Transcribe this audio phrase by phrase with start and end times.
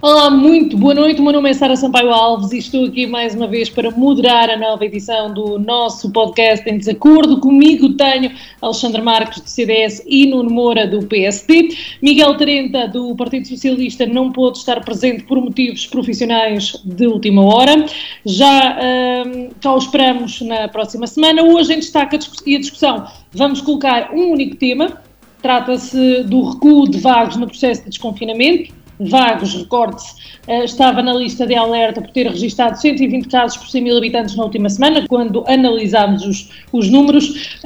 [0.00, 1.20] Olá, muito boa noite.
[1.20, 4.48] O meu nome é Sara Sampaio Alves e estou aqui mais uma vez para moderar
[4.48, 7.40] a nova edição do nosso podcast em desacordo.
[7.40, 8.30] Comigo tenho
[8.62, 11.70] Alexandre Marques, do CDS, e Nuno Moura, do PSD.
[12.00, 17.84] Miguel Tarenta, do Partido Socialista, não pôde estar presente por motivos profissionais de última hora.
[18.24, 18.78] Já
[19.26, 21.42] hum, cá o esperamos na próxima semana.
[21.42, 25.02] Hoje, em destaque e a discussão, vamos colocar um único tema.
[25.42, 30.14] Trata-se do recuo de vagos no processo de desconfinamento Vagos, recorde-se,
[30.46, 34.36] eh, estava na lista de alerta por ter registado 120 casos por 100 mil habitantes
[34.36, 37.58] na última semana, quando analisámos os, os números.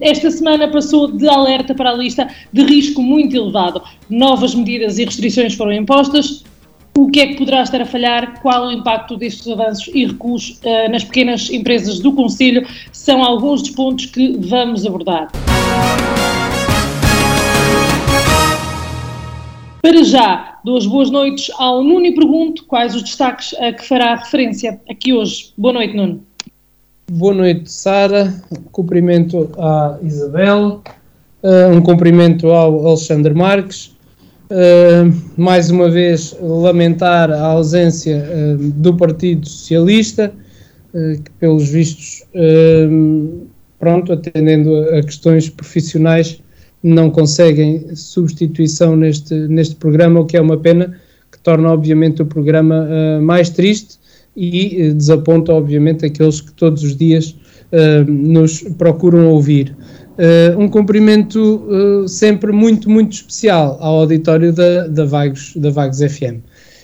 [0.00, 3.82] esta semana passou de alerta para a lista de risco muito elevado.
[4.08, 6.44] Novas medidas e restrições foram impostas.
[6.98, 8.40] O que é que poderá estar a falhar?
[8.42, 12.66] Qual o impacto destes avanços e recuos uh, nas pequenas empresas do Conselho?
[12.90, 15.28] São alguns dos pontos que vamos abordar.
[19.88, 24.16] Para já, duas boas noites ao Nuno e pergunto quais os destaques a que fará
[24.16, 25.54] referência aqui hoje.
[25.56, 26.22] Boa noite, Nuno.
[27.10, 28.34] Boa noite, Sara.
[28.70, 30.82] Cumprimento à Isabel,
[31.42, 33.96] uh, um cumprimento ao Alexandre Marques.
[34.50, 40.34] Uh, mais uma vez, lamentar a ausência uh, do Partido Socialista,
[40.92, 42.24] que, pelos vistos,
[43.78, 46.42] pronto, atendendo a questões profissionais,
[46.82, 50.98] não conseguem substituição neste, neste programa, o que é uma pena,
[51.30, 53.98] que torna obviamente o programa uh, mais triste
[54.36, 57.36] e uh, desaponta obviamente aqueles que todos os dias
[57.72, 59.76] uh, nos procuram ouvir.
[60.58, 61.64] um cumprimento
[62.08, 66.42] sempre muito, muito especial ao auditório da, da, Vagos, da Vagos FM.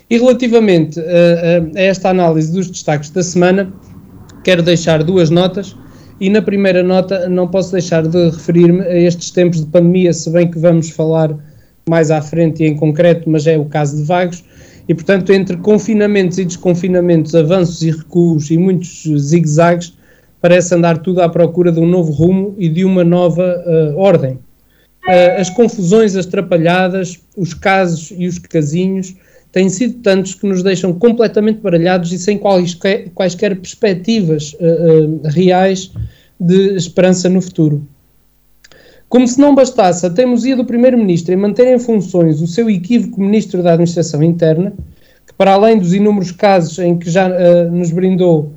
[0.09, 3.73] E relativamente a esta análise dos destaques da semana,
[4.45, 5.75] quero deixar duas notas.
[6.21, 10.31] E na primeira nota, não posso deixar de referir-me a estes tempos de pandemia, se
[10.31, 11.37] bem que vamos falar
[11.89, 14.45] mais à frente e em concreto, mas é o caso de Vagos.
[14.89, 19.95] E, portanto, entre confinamentos e desconfinamentos, avanços e recuos e muitos zigue-zagues,
[20.41, 24.35] parece andar tudo à procura de um novo rumo e de uma nova uh, ordem.
[25.07, 29.15] Uh, as confusões, as trapalhadas, os casos e os casinhos
[29.55, 35.21] têm sido tantos que nos deixam completamente baralhados e sem quaisquer, quaisquer perspectivas uh, uh,
[35.29, 35.93] reais
[36.41, 37.87] de esperança no futuro.
[39.09, 43.21] Como se não bastasse a teimosia do Primeiro-Ministro em manter em funções o seu equívoco
[43.21, 44.73] Ministro da Administração Interna,
[45.25, 48.53] que para além dos inúmeros casos em que já uh, nos brindou,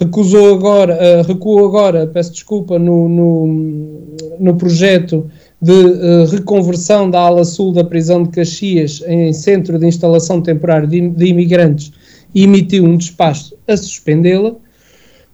[0.00, 7.44] recusou agora, recuou agora, peço desculpa, no, no, no projeto de uh, reconversão da ala
[7.44, 11.92] sul da prisão de Caxias em centro de instalação temporária de, de imigrantes
[12.34, 14.54] e emitiu um despacho a suspendê-la.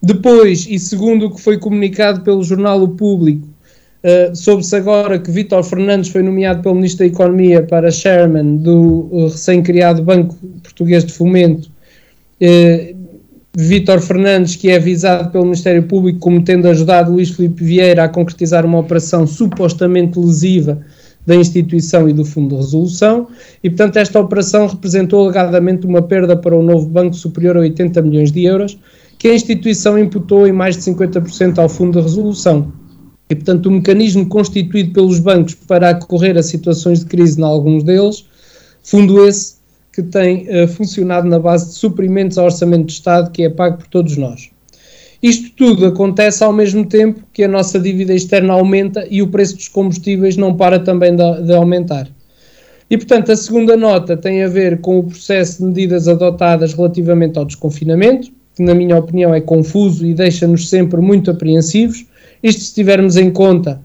[0.02, 3.46] Depois, e segundo o que foi comunicado pelo jornal O Público,
[4.02, 9.08] uh, soube-se agora que Vítor Fernandes foi nomeado pelo Ministro da Economia para chairman do
[9.12, 11.70] uh, recém-criado Banco Português de Fomento.
[12.40, 12.95] Uh,
[13.58, 18.08] Vítor Fernandes, que é avisado pelo Ministério Público como tendo ajudado Luís Filipe Vieira a
[18.08, 20.78] concretizar uma operação supostamente lesiva
[21.24, 23.28] da instituição e do Fundo de Resolução,
[23.64, 28.02] e portanto esta operação representou alegadamente uma perda para o novo banco superior a 80
[28.02, 28.78] milhões de euros,
[29.18, 32.70] que a instituição imputou em mais de 50% ao Fundo de Resolução.
[33.30, 37.82] E portanto o mecanismo constituído pelos bancos para acorrer a situações de crise em alguns
[37.82, 38.26] deles,
[38.82, 39.55] fundo esse
[39.96, 43.78] que tem uh, funcionado na base de suprimentos ao orçamento do Estado, que é pago
[43.78, 44.50] por todos nós.
[45.22, 49.56] Isto tudo acontece ao mesmo tempo que a nossa dívida externa aumenta e o preço
[49.56, 52.08] dos combustíveis não para também de, de aumentar.
[52.90, 57.38] E, portanto, a segunda nota tem a ver com o processo de medidas adotadas relativamente
[57.38, 62.04] ao desconfinamento, que, na minha opinião, é confuso e deixa-nos sempre muito apreensivos.
[62.42, 63.80] Isto se tivermos em conta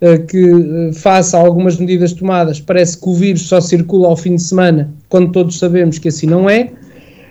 [0.00, 4.16] eh, que, eh, face a algumas medidas tomadas, parece que o vírus só circula ao
[4.16, 6.72] fim de semana, quando todos sabemos que assim não é.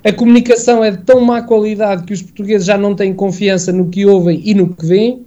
[0.03, 3.89] A comunicação é de tão má qualidade que os portugueses já não têm confiança no
[3.89, 5.25] que ouvem e no que veem.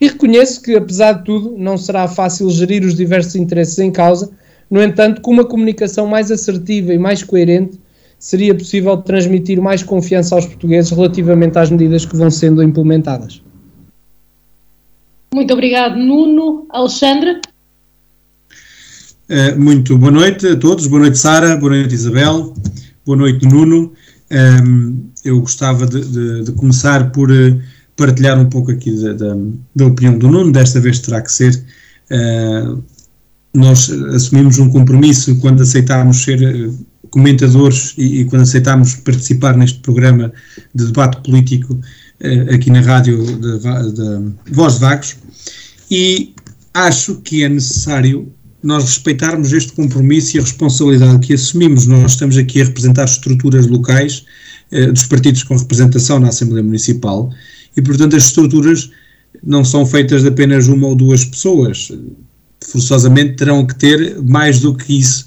[0.00, 4.30] E reconheço que, apesar de tudo, não será fácil gerir os diversos interesses em causa.
[4.70, 7.76] No entanto, com uma comunicação mais assertiva e mais coerente,
[8.20, 13.42] seria possível transmitir mais confiança aos portugueses relativamente às medidas que vão sendo implementadas.
[15.34, 16.66] Muito obrigado, Nuno.
[16.70, 17.40] Alexandre?
[19.30, 20.88] Uh, muito boa noite a todos.
[20.88, 21.56] Boa noite, Sara.
[21.56, 22.52] Boa noite, Isabel.
[23.06, 23.92] Boa noite, Nuno.
[24.28, 27.60] Um, eu gostava de, de, de, começar por uh,
[27.96, 29.36] partilhar um pouco aqui da, da,
[29.76, 31.54] da, opinião do Nuno, desta vez terá que ser.
[32.10, 32.82] Uh,
[33.54, 36.68] nós assumimos um compromisso quando aceitámos ser
[37.10, 40.32] comentadores e, e, quando aceitámos participar neste programa
[40.74, 41.78] de debate político
[42.52, 45.16] aqui na rádio da Voz de Vagos
[45.88, 46.34] e
[46.74, 51.86] acho que é necessário nós respeitarmos este compromisso e a responsabilidade que assumimos.
[51.86, 54.24] Nós estamos aqui a representar estruturas locais
[54.70, 57.32] eh, dos partidos com representação na Assembleia Municipal
[57.76, 58.90] e, portanto, as estruturas
[59.42, 61.90] não são feitas de apenas uma ou duas pessoas.
[62.60, 65.26] Forçosamente terão que ter mais do que isso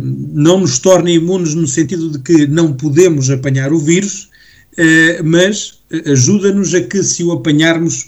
[0.00, 4.28] não nos torna imunes no sentido de que não podemos apanhar o vírus,
[5.24, 8.06] mas ajuda-nos a que, se o apanharmos,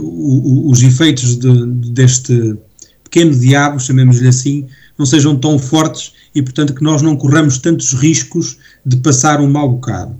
[0.00, 2.56] os efeitos de, deste
[3.04, 4.66] pequeno diabo, chamemos-lhe assim,
[4.98, 9.50] não sejam tão fortes e, portanto, que nós não corramos tantos riscos de passar um
[9.50, 10.16] mau bocado.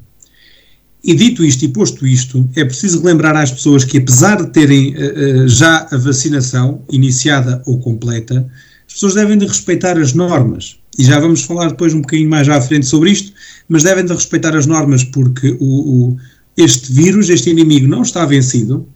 [1.03, 4.95] E dito isto e posto isto, é preciso lembrar às pessoas que, apesar de terem
[4.95, 8.49] uh, já a vacinação iniciada ou completa,
[8.87, 10.79] as pessoas devem de respeitar as normas.
[10.99, 13.33] E já vamos falar depois um bocadinho mais à frente sobre isto,
[13.69, 16.17] mas devem de respeitar as normas porque o, o,
[16.57, 18.89] este vírus, este inimigo, não está vencido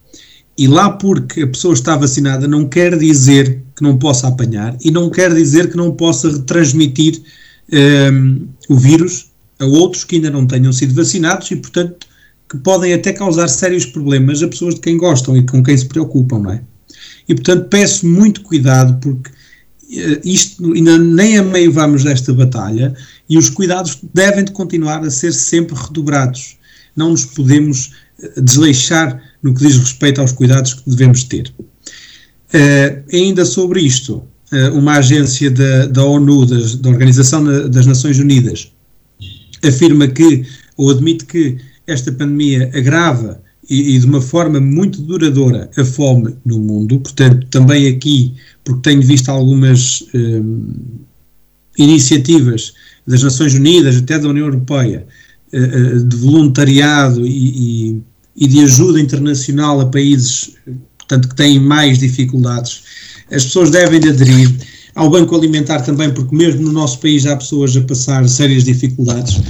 [0.57, 4.91] e lá porque a pessoa está vacinada não quer dizer que não possa apanhar e
[4.91, 7.21] não quer dizer que não possa transmitir
[7.71, 12.07] um, ehm, o vírus a outros que ainda não tenham sido vacinados e, portanto,
[12.49, 15.85] que podem até causar sérios problemas a pessoas de quem gostam e com quem se
[15.85, 16.61] preocupam, não é?
[17.27, 22.93] E, portanto, peço muito cuidado porque uh, isto ainda nem a meio vamos desta batalha
[23.29, 26.57] e os cuidados devem de continuar a ser sempre redobrados.
[26.95, 31.53] Não nos podemos uh, desleixar no que diz respeito aos cuidados que devemos ter.
[31.59, 38.17] Uh, ainda sobre isto, uh, uma agência da, da ONU, das, da Organização das Nações
[38.17, 38.71] Unidas,
[39.63, 40.45] afirma que,
[40.77, 41.57] ou admite que,
[41.87, 46.99] esta pandemia agrava e, e, de uma forma muito duradoura a fome no mundo.
[46.99, 48.33] Portanto, também aqui,
[48.63, 50.73] porque tenho visto algumas um,
[51.77, 52.73] eh, iniciativas
[53.05, 55.05] das Nações Unidas, até da União Europeia,
[55.53, 58.01] uh, de voluntariado e, e
[58.35, 60.55] e de ajuda internacional a países,
[60.97, 62.83] portanto, que têm mais dificuldades.
[63.31, 64.51] As pessoas devem de aderir
[64.95, 69.41] ao Banco Alimentar também, porque mesmo no nosso país há pessoas a passar sérias dificuldades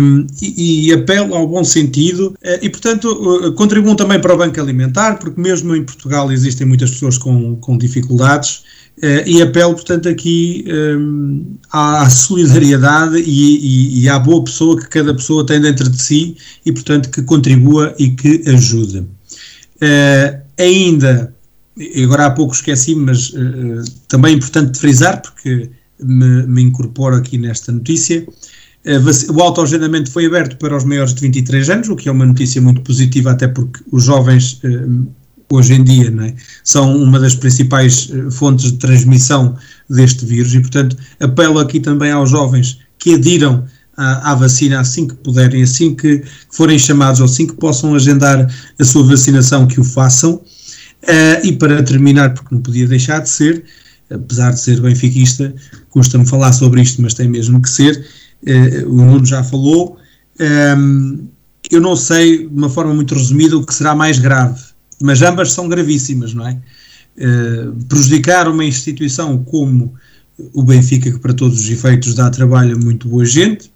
[0.00, 4.36] um, e, e, apelo ao bom sentido uh, e, portanto, uh, contribuam também para o
[4.36, 8.64] Banco Alimentar, porque mesmo em Portugal existem muitas pessoas com, com dificuldades
[9.26, 15.12] e apelo, portanto, aqui um, à solidariedade e, e, e, à boa pessoa que cada
[15.14, 19.06] pessoa tem dentro de si e, portanto, que contribua e que ajude.
[20.58, 21.36] ainda
[21.76, 25.68] e agora há pouco esqueci, mas uh, também é importante frisar, porque
[26.02, 28.26] me, me incorporo aqui nesta notícia.
[28.84, 32.24] Uh, o autoagendamento foi aberto para os maiores de 23 anos, o que é uma
[32.24, 35.06] notícia muito positiva, até porque os jovens uh,
[35.50, 36.34] hoje em dia, é?
[36.64, 39.56] São uma das principais fontes de transmissão
[39.88, 43.64] deste vírus e, portanto, apelo aqui também aos jovens que adiram
[43.96, 48.46] à, à, vacina assim que puderem, assim que forem chamados ou assim que possam agendar
[48.78, 50.34] a sua vacinação, que o façam.
[51.04, 53.64] Uh, e para terminar, porque não podia deixar de ser,
[54.10, 55.54] apesar de ser benfiquista,
[55.90, 58.04] custa-me falar sobre isto, mas tem mesmo que ser,
[58.42, 59.96] uh, o Nuno já falou,
[60.40, 61.28] um, ehm,
[61.70, 64.60] eu não sei, de uma forma muito resumida, o que será mais grave,
[65.00, 66.58] mas ambas são gravíssimas, não é?
[67.18, 69.94] Uh, prejudicar uma instituição como
[70.52, 73.70] o Benfica, que para todos os efeitos dá trabalho a muito boa gente,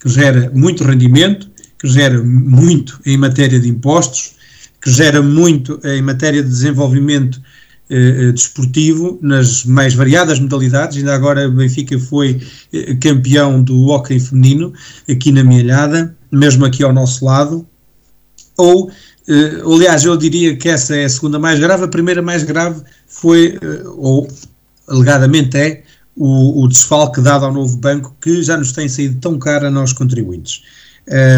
[0.00, 4.32] que gera muito rendimento, que gera muito em matéria de impostos,
[4.80, 7.40] que gera muito em matéria de desenvolvimento
[7.90, 10.98] eh, eh desportivo nas mais variadas modalidades.
[10.98, 12.40] Ainda agora o Benfica foi
[12.72, 14.72] eh, campeão do hóquei feminino
[15.08, 17.66] aqui na Mielhada, mesmo aqui ao nosso lado.
[18.56, 18.90] Ou,
[19.28, 21.84] eh, aliás, eu diria que essa é a segunda mais grave.
[21.84, 24.26] A primeira mais grave foi, eh, ou
[24.88, 25.82] alegadamente é,
[26.16, 29.70] o, o, desfalque dado ao novo banco que já nos tem saído tão caro a
[29.70, 30.62] nós contribuintes.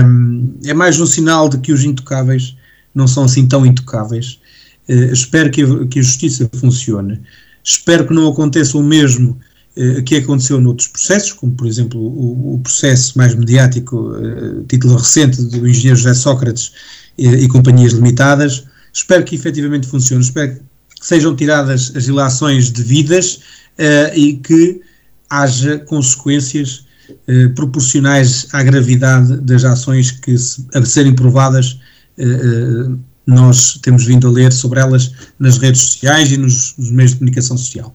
[0.05, 2.57] Um, é mais um sinal de que os intocáveis
[2.95, 4.41] não são assim tão intocáveis.
[4.89, 7.21] Uh, espero que a, que a, justiça funcione.
[7.63, 9.39] Espero que não aconteça o mesmo
[9.77, 14.97] uh, que aconteceu noutros processos, como por exemplo o, o processo mais mediático, uh, título
[14.97, 16.73] recente do engenheiro José Sócrates
[17.21, 18.65] e companhias limitadas.
[18.93, 20.23] Espero que efetivamente funcione.
[20.23, 20.63] Espero que
[21.01, 23.41] sejam tiradas as ilações devidas
[23.79, 24.81] uh, e que
[25.29, 31.79] haja consequências uh, proporcionais à gravidade das ações que, se, a serem provadas,
[32.19, 37.13] uh, nós temos vindo a ler sobre elas nas redes sociais e nos, nos, meios
[37.13, 37.95] de comunicação social.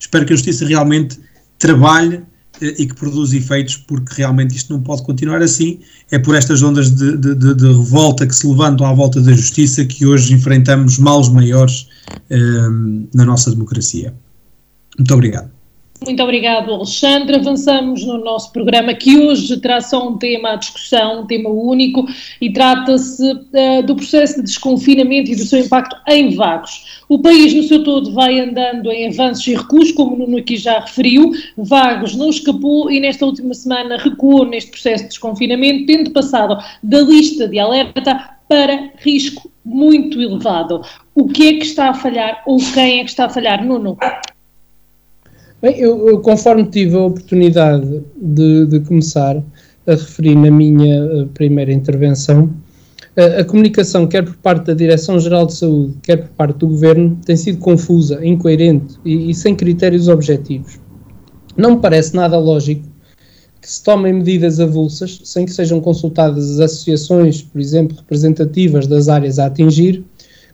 [0.00, 1.18] Espero que a Justiça realmente
[1.58, 2.22] trabalhe
[2.66, 5.80] e que produza efeitos, porque realmente isto não pode continuar assim.
[6.10, 9.32] É por estas ondas de, de, de, de revolta que se levantam à volta da
[9.32, 11.88] justiça que hoje enfrentamos males maiores
[13.14, 14.14] na nossa democracia.
[14.98, 15.53] Muito obrigado.
[16.06, 17.36] Muito obrigado, Alexandre.
[17.36, 22.06] Avançamos no nosso programa que hoje terá só um tema à discussão, um tema único,
[22.40, 27.02] e trata-se uh, do processo de desconfinamento e do seu impacto em Vagos.
[27.08, 30.56] O país no seu todo vai andando em avanços e recuos, como o Nuno aqui
[30.56, 31.32] já referiu.
[31.56, 37.00] Vagos não escapou e nesta última semana recuou neste processo de desconfinamento, tendo passado da
[37.00, 40.82] lista de alerta para risco muito elevado.
[41.14, 43.96] O que é que está a falhar ou quem é que está a falhar, Nuno?
[45.64, 49.42] Bem, eu, eu, conforme tive a oportunidade de, de, começar
[49.86, 52.52] a referir na minha eh, primeira intervenção,
[53.16, 57.18] a, a comunicação, quer por parte da Direção-Geral de Saúde, quer por parte do Governo,
[57.24, 60.78] tem sido confusa, incoerente e, e sem critérios objetivos.
[61.56, 62.86] Não me parece nada lógico
[63.58, 69.08] que se tomem medidas avulsas, sem que sejam consultadas as associações, por exemplo, representativas das
[69.08, 70.04] áreas a atingir,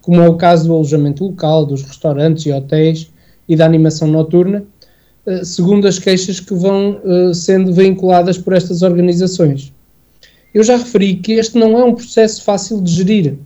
[0.03, 3.11] como é o caso do alojamento local, dos restaurantes e hotéis
[3.49, 4.65] e da animação noturna,
[5.45, 9.73] segundo as queixas que vão uh, sendo vinculadas por estas organizações.
[10.53, 13.39] Eu já referi que este não é um processo fácil de gerir,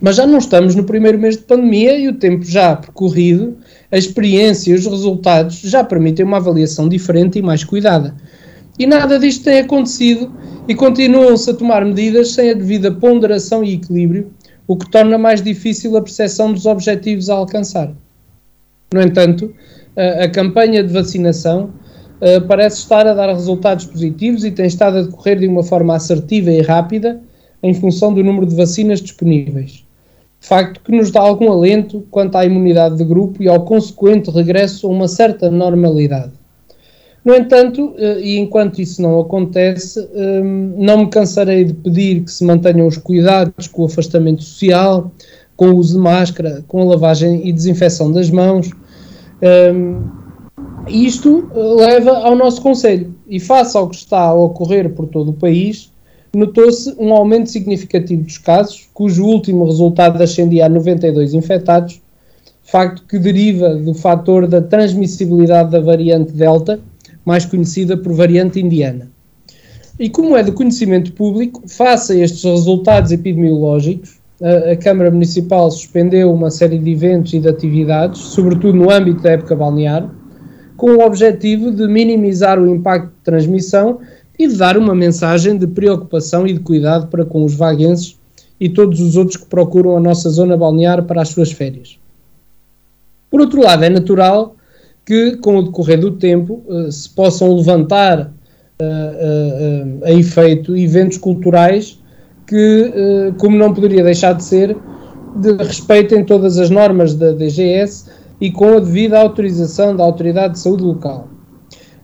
[0.00, 3.58] mas já não estamos no primeiro mês de pandemia e o tempo já percorrido,
[3.90, 8.14] a experiência e os resultados já permitem uma avaliação diferente e mais cuidada.
[8.78, 10.32] E nada disto tem acontecido
[10.66, 14.32] e continuam-se a tomar medidas sem a devida ponderação e equilíbrio,
[14.66, 17.92] o que torna mais difícil a percepção dos objetivos a alcançar.
[18.94, 19.52] No entanto,
[19.96, 21.70] a, campanha de vacinação
[22.20, 25.94] uh, parece estar a dar resultados positivos e tem estado a decorrer de uma forma
[25.94, 27.20] assertiva e rápida
[27.62, 29.84] em função do número de vacinas disponíveis.
[30.40, 34.86] Facto que nos dá algum alento quanto à imunidade de grupo e ao consequente regresso
[34.86, 36.32] a uma certa normalidade.
[37.22, 40.08] No entanto, e enquanto isso não acontece,
[40.78, 45.12] não me cansarei de pedir que se mantenham os cuidados com o afastamento social,
[45.54, 48.70] com o uso de máscara, com a lavagem e desinfecção das mãos,
[49.42, 50.08] um,
[50.88, 53.14] isto leva ao nosso Conselho.
[53.26, 55.92] E face ao que está a ocorrer por todo o país,
[56.34, 62.00] notou-se um aumento significativo dos casos, cujo último resultado ascendia a 92 infectados,
[62.62, 66.80] facto que deriva do fator da transmissibilidade da variante Delta,
[67.24, 69.10] mais conhecida por variante indiana.
[69.98, 76.32] E como é do conhecimento público, face a estes resultados epidemiológicos, a, Câmara Municipal suspendeu
[76.32, 80.10] uma série de eventos e de atividades, sobretudo no âmbito da época balnear,
[80.76, 84.00] com o objetivo de minimizar o impacto de transmissão
[84.38, 88.18] e de dar uma mensagem de preocupação e de cuidado para com os vaguenses
[88.58, 91.98] e todos os outros que procuram a nossa zona balnear para as suas férias.
[93.30, 94.56] Por outro lado, é natural
[95.04, 98.32] que, com o decorrer do tempo, eh, se possam levantar
[98.80, 101.99] uh, a efeito eventos culturais
[102.50, 104.76] que, eh, como não poderia deixar de ser,
[105.36, 110.58] de respeitem todas as normas da DGS e com a devida autorização da Autoridade de
[110.58, 111.28] Saúde Local.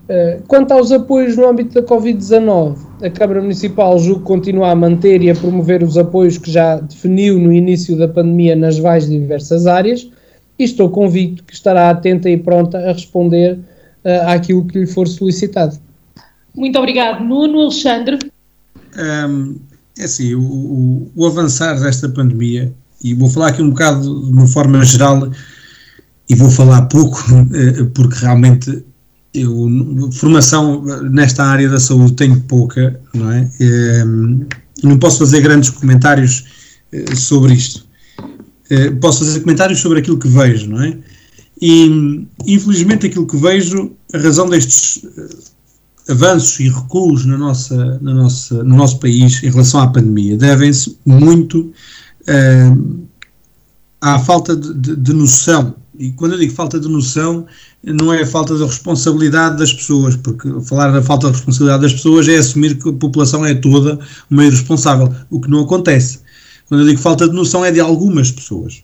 [0.08, 5.20] Eh, quanto aos apoios no âmbito da Covid-19, a Câmara Municipal julgo continua a manter
[5.20, 9.66] e a promover os apoios que já definiu no início da pandemia nas mais diversas
[9.66, 10.08] áreas
[10.56, 13.58] e estou convicto que estará atenta e pronta a responder
[14.04, 15.76] uh, àquilo que lhe for solicitado.
[16.54, 17.24] Muito obrigado.
[17.24, 18.18] Nuno Alexandre.
[18.96, 19.56] Um,
[19.98, 22.72] é assim, o, o, o, avançar desta pandemia,
[23.02, 25.30] e vou falar aqui um bocado de uma forma geral,
[26.28, 27.22] e vou falar pouco,
[27.54, 28.84] eh, porque realmente
[29.32, 29.68] eu,
[30.12, 33.50] formação nesta área da saúde tenho pouca, não é?
[34.04, 34.46] Um,
[34.82, 36.44] não posso fazer grandes comentários
[36.92, 37.86] eh, sobre isto.
[38.70, 40.96] Eh, posso fazer comentários sobre aquilo que vejo, não é?
[41.60, 45.02] E, infelizmente, aquilo que vejo, a razão destes
[46.08, 50.96] avanços e recuos na nossa, na nossa, no nosso país em relação à pandemia devem-se
[51.04, 51.72] muito
[52.22, 53.06] uh,
[54.00, 55.74] à falta de, de, de, noção.
[55.98, 57.46] E quando eu digo falta de noção,
[57.82, 61.92] não é a falta de responsabilidade das pessoas, porque falar da falta de responsabilidade das
[61.94, 63.98] pessoas é assumir que a população é toda
[64.30, 66.20] uma irresponsável, o que não acontece.
[66.68, 68.82] Quando eu digo falta de noção, é de algumas pessoas.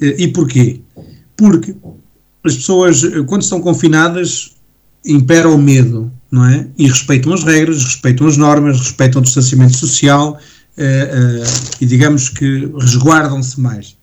[0.00, 0.80] E porquê?
[1.36, 1.76] Porque
[2.42, 4.53] as pessoas, quando estão confinadas,
[5.04, 6.66] impera o medo, não é?
[6.78, 10.38] E respeitam as regras, respeitam as normas, respeitam o distanciamento social
[10.78, 13.96] uh, uh, e digamos que resguardam-se mais.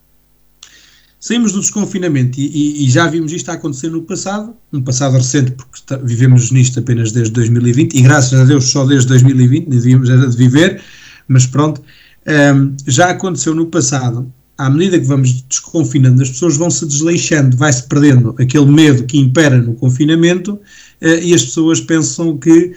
[1.19, 5.17] Saímos do desconfinamento e, e, e, já vimos isto a acontecer no passado, no passado
[5.17, 9.69] recente, porque está, vivemos nisto apenas desde 2020 e graças a Deus só desde 2020,
[9.69, 10.81] devíamos era de viver,
[11.27, 16.55] mas pronto, um, ehm, já aconteceu no passado à medida que vamos desconfinando, as pessoas
[16.55, 21.81] vão se desleixando, vai-se perdendo aquele medo que impera no confinamento uh, e as pessoas
[21.81, 22.73] pensam que,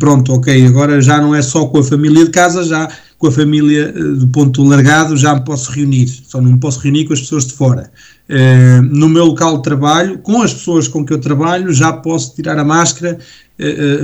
[0.00, 3.30] pronto, ok, agora já não é só com a família de casa, já com a
[3.30, 7.12] família uh, do ponto largado já me posso reunir, só não me posso reunir com
[7.12, 7.90] as pessoas de fora.
[8.90, 12.58] No meu local de trabalho, com as pessoas com que eu trabalho, já posso tirar
[12.58, 13.18] a máscara,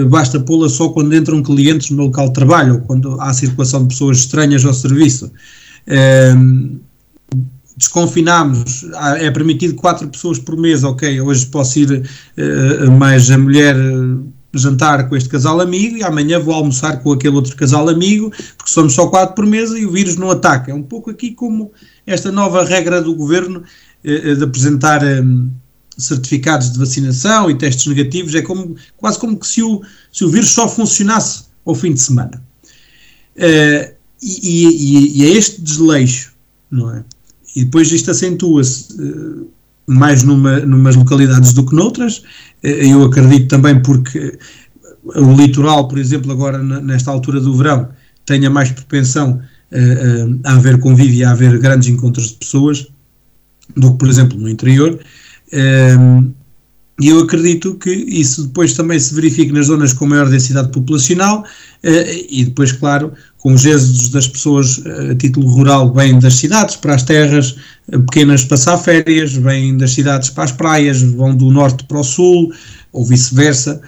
[0.08, 3.82] basta pô-la só quando entram clientes no meu local de trabalho ou quando há circulação
[3.82, 5.30] de pessoas estranhas ao serviço
[7.76, 8.86] desconfinamos,
[9.18, 12.08] é permitido quatro pessoas por mês, ok, hoje posso ir
[12.38, 17.12] uh, mais a mulher uh, jantar com este casal amigo e amanhã vou almoçar com
[17.12, 20.70] aquele outro casal amigo, porque somos só quatro por mês e o vírus não ataca.
[20.70, 21.72] É um pouco aqui como
[22.06, 23.60] esta nova regra do governo
[24.04, 25.50] uh, de apresentar um,
[25.98, 29.82] certificados de vacinação e testes negativos, é como, quase como que se o,
[30.12, 32.42] se o vírus só funcionasse ao fim de semana.
[33.36, 36.32] E, e, e é este desleixo,
[36.70, 37.04] não é?
[37.54, 39.48] E depois isto acentua-se uh,
[39.86, 42.18] mais numa, numas localidades do que noutras.
[42.62, 44.38] Uh, eu acredito também porque
[45.04, 47.88] o litoral, por exemplo, agora nesta altura do verão,
[48.24, 49.40] tenha mais propensão
[50.44, 52.86] a haver convívio e a haver grandes encontros de pessoas
[53.76, 54.98] do que, por exemplo, no interior.
[57.00, 61.44] E eu acredito que isso depois também se verifique nas zonas com maior densidade populacional
[61.82, 63.12] e depois, claro,
[63.44, 67.56] com os êxodos das pessoas eh, a título rural vêm das cidades para as terras
[67.92, 72.02] eh, pequenas passar férias, vêm das cidades para as praias, vão do norte para o
[72.02, 72.50] sul,
[72.90, 73.82] ou vice-versa,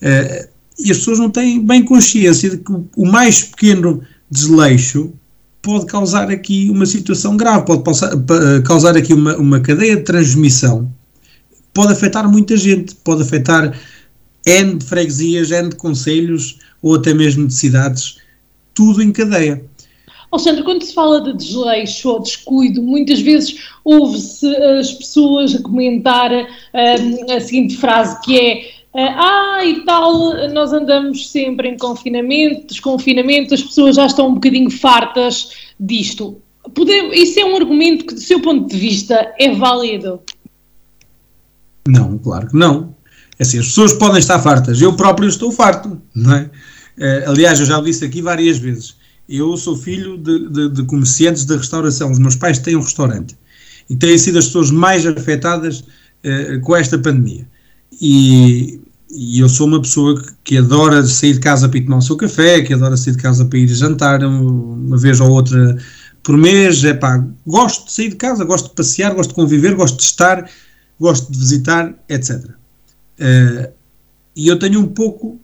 [0.00, 0.48] eh,
[0.78, 5.12] e as pessoas não têm bem consciência de que o mais pequeno desleixo
[5.60, 7.82] pode causar aqui uma situação grave, pode
[8.64, 10.90] causar aqui uma, uma cadeia de transmissão,
[11.72, 13.78] pode afetar muita gente, pode afetar
[14.46, 18.18] N de freguesias, N de conselhos, ou até mesmo de cidades,
[18.74, 19.64] tudo em cadeia.
[20.30, 26.32] Alexandre, quando se fala de desleixo ou descuido, muitas vezes ouve-se as pessoas a comentar
[26.32, 33.54] um, a seguinte frase que é ah, e tal, nós andamos sempre em confinamento, desconfinamento,
[33.54, 36.38] as pessoas já estão um bocadinho fartas disto.
[36.74, 40.20] Poder, isso é um argumento que, do seu ponto de vista, é válido?
[41.86, 42.94] Não, claro que não.
[43.38, 46.50] É assim, as pessoas podem estar fartas, eu próprio estou farto, não é?
[46.98, 48.96] Uh, aliás, eu já o disse aqui várias vezes.
[49.28, 52.10] Eu sou filho de, de, de, comerciantes de restauração.
[52.10, 53.36] Os meus pais têm um restaurante
[53.88, 57.46] e têm sido as pessoas mais afetadas uh, com esta pandemia.
[58.00, 61.98] E, e, eu sou uma pessoa que, que, adora sair de casa para ir tomar
[61.98, 65.76] o seu café, que adora sair de casa para ir jantar uma vez ou outra
[66.22, 66.82] por mês.
[67.46, 70.48] Gosto de sair de casa, gosto de passear, gosto de conviver, gosto de estar,
[71.02, 72.44] gosto de visitar, etc.
[72.44, 72.54] Uh,
[73.18, 73.70] eh,
[74.34, 75.38] e eu tenho um pouco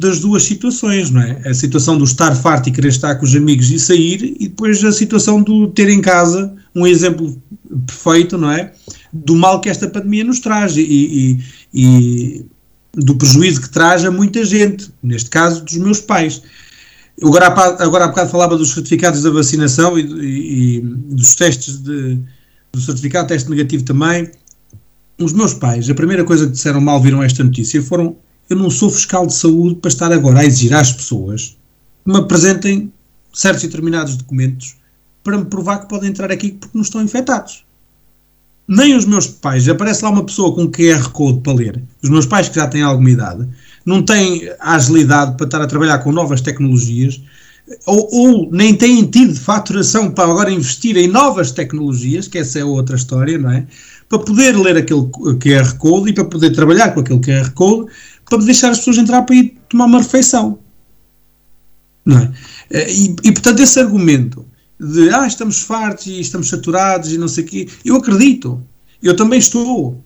[0.00, 1.42] das duas situações, não é?
[1.44, 4.82] A situação do estar farto e querer estar com os amigos e sair, e depois
[4.84, 7.40] a situação do ter em casa um exemplo
[7.86, 8.72] perfeito, não é?
[9.12, 11.40] Do mal que esta pandemia nos traz e, e,
[11.74, 12.46] e
[12.94, 16.42] do prejuízo que traz a muita gente, neste caso dos meus pais.
[17.20, 17.46] Eu agora,
[17.82, 22.18] agora há bocado falava dos certificados da vacinação e, e, dos testes de,
[22.72, 24.30] do certificado teste negativo também.
[25.20, 28.16] Os meus pais, a primeira coisa que disseram mal viram esta notícia foram
[28.48, 31.56] eu não sou fiscal de saúde para estar agora a exigir às pessoas
[32.04, 32.92] que me apresentem
[33.32, 34.76] certos e determinados documentos
[35.22, 37.64] para me provar que podem entrar aqui porque não estão infectados.
[38.66, 42.26] Nem os meus pais, aparece lá uma pessoa com QR Code para ler, os meus
[42.26, 43.48] pais que já têm alguma idade,
[43.84, 47.20] não têm a agilidade para estar a trabalhar com novas tecnologias,
[47.84, 52.64] ou, ou, nem têm tido faturação para agora investir em novas tecnologias, que essa é
[52.64, 53.66] outra história, não é?
[54.08, 55.02] Para poder ler aquele
[55.40, 57.90] QR Code e para poder trabalhar com aquele QR Code,
[58.24, 60.58] para deixar as pessoas entrar para ir tomar uma refeição.
[62.04, 62.32] Não é?
[62.70, 64.46] Eh, e, e portanto, esse argumento
[64.80, 68.62] de ah, estamos fartos e estamos saturados e não sei o quê, eu acredito.
[69.02, 70.02] Eu também estou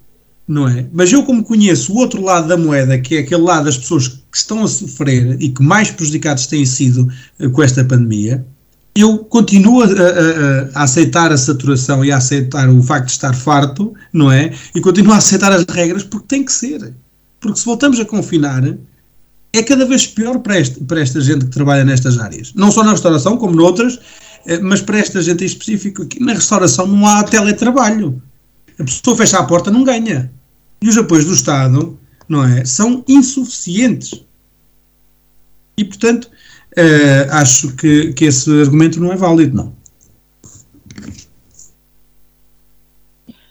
[0.47, 0.87] não é?
[0.93, 4.09] Mas eu, como conheço o outro lado da moeda, que é aquele lado das pessoas
[4.09, 8.45] que estão a sofrer e que mais prejudicados têm sido uh, com esta pandemia,
[8.95, 13.35] eu continuo a, a, a, aceitar a saturação e a aceitar o facto de estar
[13.35, 14.53] farto, não é?
[14.75, 16.95] E continuo a aceitar as regras porque tem que ser.
[17.41, 18.63] Porque se voltamos a confinar,
[19.53, 22.53] é cada vez pior para, este, para esta gente que trabalha nestas áreas.
[22.55, 23.99] Não só na restauração, como noutras,
[24.47, 28.23] eh, mas para esta gente em específico, aqui na restauração não há teletrabalho.
[28.79, 30.31] A pessoa fecha a porta, não ganha.
[30.81, 32.65] E os apoios do Estado, não é?
[32.65, 34.23] São insuficientes.
[35.77, 36.31] E, portanto,
[36.79, 39.73] uh, acho que, que esse argumento não é válido, não.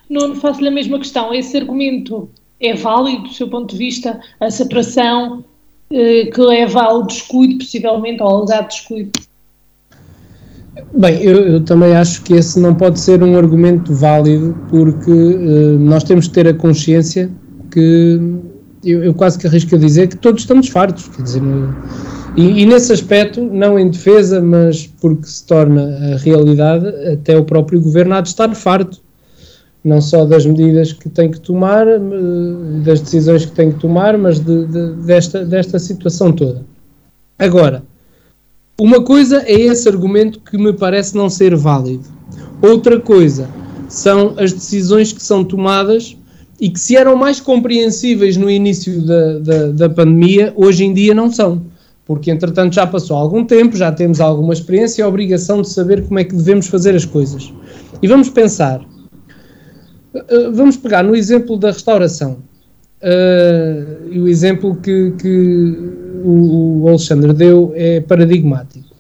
[0.10, 1.34] Não faço-lhe a mesma questão.
[1.34, 2.29] Esse argumento
[2.60, 4.19] é válido do seu ponto de vista?
[4.39, 5.43] A separação
[5.91, 9.12] eh, que leva ao descuido, possivelmente, ao alegado descuido?
[10.93, 15.77] Bem, eu, eu, também acho que esse não pode ser um argumento válido, porque uh,
[15.79, 17.29] nós temos que ter a consciência
[17.71, 18.19] que
[18.84, 21.41] eu, eu, quase que arrisco a dizer que todos estamos fartos, quer dizer,
[22.35, 27.43] e, e, nesse aspecto, não em defesa, mas porque se torna a realidade, até o
[27.43, 29.01] próprio governo há de estar farto,
[29.83, 31.85] não só das medidas que tem que tomar,
[32.85, 36.63] das decisões que tem que tomar, mas de, de, desta, desta situação toda.
[37.37, 37.83] Agora,
[38.79, 42.05] uma coisa é esse argumento que me parece não ser válido.
[42.61, 43.49] Outra coisa
[43.89, 46.15] são as decisões que são tomadas
[46.59, 51.13] e que, se eram mais compreensíveis no início da, da, da pandemia, hoje em dia
[51.13, 51.63] não são.
[52.12, 56.06] Porque, entretanto, já passou algum tempo, já temos alguma experiência e a obrigação de saber
[56.06, 57.54] como é que devemos fazer as coisas.
[58.02, 58.86] E vamos pensar.
[60.13, 62.39] Eh, vamos pegar no exemplo da restauração.
[63.02, 65.74] Uh, e o exemplo que, que
[66.21, 68.93] o, o Alexandre deu é paradigmático.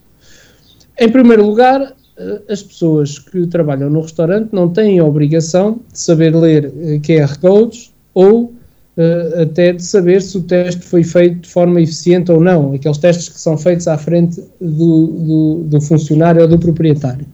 [0.97, 5.99] Em primeiro lugar, eh, as pessoas que trabalham no restaurante não têm a obrigação de
[5.99, 8.53] saber ler eh, QR codes ou
[9.01, 12.97] uh, até de saber se o teste foi feito de forma eficiente ou não, aqueles
[12.97, 17.25] testes que são feitos à frente do, do, do funcionário ou do proprietário.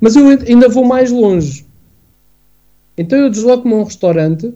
[0.00, 1.64] Mas eu ainda vou mais longe.
[2.96, 4.52] Então eu desloco-me a um restaurante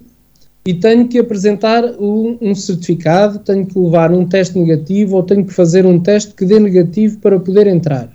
[0.66, 5.44] e tenho que apresentar um, um, certificado, tenho que levar um teste negativo ou tenho
[5.44, 8.12] que fazer um teste que dê negativo para poder entrar.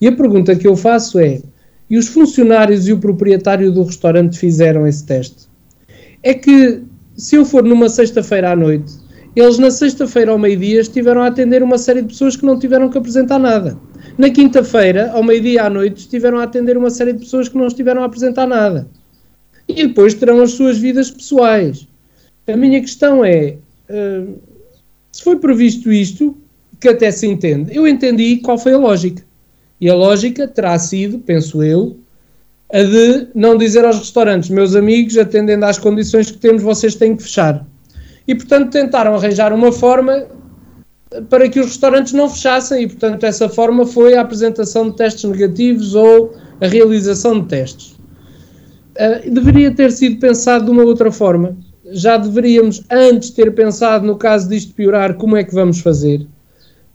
[0.00, 1.40] E a pergunta que eu faço é:
[1.88, 5.46] e os funcionários e o proprietário do restaurante fizeram esse teste?
[6.22, 6.82] É que
[7.16, 8.92] se eu for numa sexta-feira à noite,
[9.34, 12.88] eles na sexta-feira ao meio-dia estiveram a atender uma série de pessoas que não tiveram
[12.88, 13.76] que apresentar nada.
[14.16, 17.66] Na quinta-feira, ao meio-dia à noite, estiveram a atender uma série de pessoas que não
[17.66, 18.88] estiveram a apresentar nada
[19.68, 21.86] e depois terão as suas vidas pessoais.
[22.46, 23.56] A minha questão é:
[23.88, 24.38] uh,
[25.10, 26.36] se foi previsto isto,
[26.80, 29.24] que até se entende, eu entendi qual foi a lógica.
[29.80, 31.98] E a lógica terá sido, penso eu,
[32.74, 37.16] a de não dizer aos restaurantes, meus amigos, atendendo às condições que temos, vocês têm
[37.16, 37.64] que fechar.
[38.26, 40.26] E, portanto, tentaram arranjar uma forma
[41.30, 45.22] para que os restaurantes não fechassem, e, portanto, essa forma foi a apresentação de testes
[45.22, 47.92] negativos ou a realização de testes.
[48.96, 51.56] Uh, deveria ter sido pensado de uma outra forma.
[51.92, 56.26] Já deveríamos antes ter pensado, no caso disto piorar, como é que vamos fazer,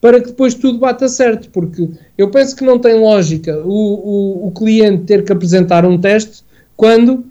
[0.01, 4.47] para que depois tudo bata certo, porque eu penso que não tem lógica o, o,
[4.47, 6.43] o cliente ter que apresentar um teste
[6.75, 7.25] quando uh,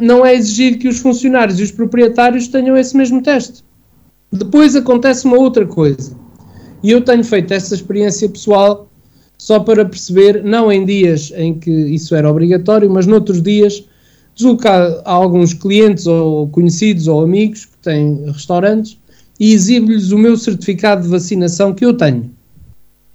[0.00, 3.64] não é exigido que os funcionários e os proprietários tenham esse mesmo teste.
[4.32, 6.16] Depois acontece uma outra coisa,
[6.82, 8.88] e eu tenho feito essa experiência pessoal
[9.36, 13.84] só para perceber, não em dias em que isso era obrigatório, mas noutros dias,
[14.34, 18.98] deslocar a alguns clientes ou conhecidos ou amigos que têm restaurantes
[19.38, 22.30] e exibo-lhes o meu certificado de vacinação que eu tenho.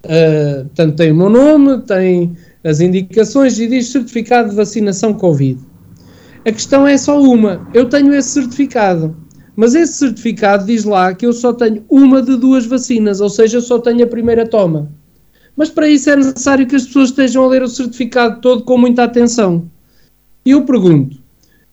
[0.04, 5.58] Uh, portanto, tem o meu nome, tem as indicações e diz certificado de vacinação Covid.
[6.46, 9.16] A questão é só uma: eu tenho esse certificado,
[9.56, 13.60] Mas esse certificado diz lá que eu só tenho uma de duas vacinas, ou seja,
[13.60, 14.90] só tenho a primeira toma.
[15.56, 18.76] Mas para isso é necessário que as pessoas estejam a ler o certificado todo com
[18.76, 19.70] muita atenção.
[20.44, 21.18] E eu pergunto: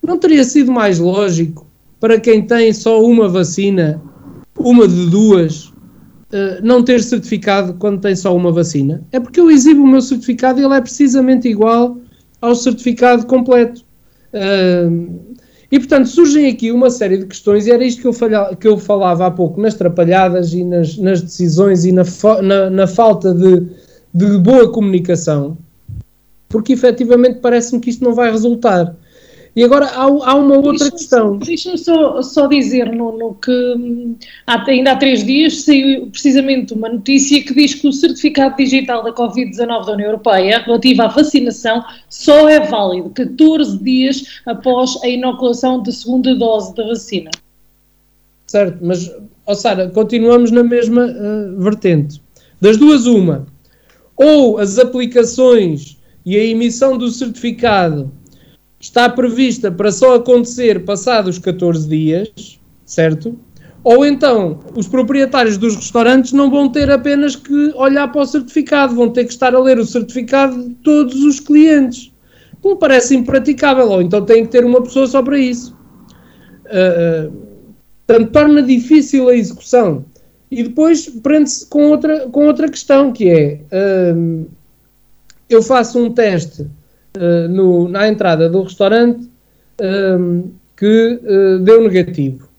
[0.02, 1.68] não teria sido mais lógico
[2.00, 4.02] para quem tem só uma vacina,
[4.64, 5.72] uma de duas,
[6.32, 9.04] eh, não ter certificado quando tem só uma vacina?
[9.12, 11.98] É porque eu exibo o meu certificado e ele é precisamente igual
[12.42, 13.84] ao certificado completo.
[15.72, 18.68] E, portanto, surgem aqui uma série de questões, e era isto que eu, falha, que
[18.68, 22.04] eu falava há pouco, nas trapalhadas e nas, nas decisões e na,
[22.44, 23.68] na, na falta de,
[24.14, 25.58] de, boa comunicação,
[26.50, 28.94] porque efetivamente parece-me que isto não vai resultar.
[29.54, 31.38] E agora há, há uma outra deixa questão.
[31.38, 34.16] Deixa-me só, só dizer no, no que hum,
[34.48, 39.04] há, ainda há três dias saiu precisamente uma notícia que diz que o certificado digital
[39.04, 45.08] da Covid-19 da União Europeia relativo à vacinação só é válido 14 dias após a
[45.10, 47.32] inoculação da segunda dose da vacina.
[48.48, 49.14] Certo, mas,
[49.46, 52.22] oh Sara, continuamos na mesma uh, vertente.
[52.62, 53.48] Das duas, uma.
[54.16, 58.12] Ou as aplicações e a emissão do certificado
[58.82, 63.38] está prevista para só acontecer passados 14 dias, certo?
[63.84, 68.96] Ou então os proprietários dos restaurantes não vão ter apenas que olhar para o certificado,
[68.96, 72.12] vão ter que estar a ler o certificado de todos os clientes.
[72.62, 75.76] Como parece impraticável, ou então tem que ter uma pessoa só para isso.
[76.66, 77.32] Uh,
[78.06, 80.06] portanto, torna difícil a execução.
[80.50, 84.46] E depois prende-se com outra, com outra questão, que é, uh,
[85.50, 86.68] eu faço um teste
[87.18, 89.30] uh, no, na entrada do restaurante
[89.82, 92.50] um, que uh, deu negativo.